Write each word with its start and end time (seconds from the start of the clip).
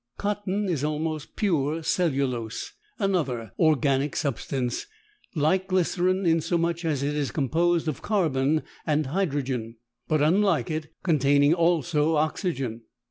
Cotton 0.17 0.67
is 0.67 0.83
almost 0.83 1.35
pure 1.35 1.83
cellulose, 1.83 2.73
another 2.97 3.51
organic 3.59 4.15
substance, 4.15 4.87
like 5.35 5.67
glycerine 5.67 6.25
insomuch 6.25 6.83
as 6.83 7.03
it 7.03 7.15
is 7.15 7.29
composed 7.29 7.87
of 7.87 8.01
carbon 8.01 8.63
and 8.87 9.05
hydrogen, 9.05 9.75
but, 10.07 10.19
unlike 10.23 10.71
it, 10.71 10.87
containing 11.03 11.53
also 11.53 12.15
oxygen. 12.15 12.81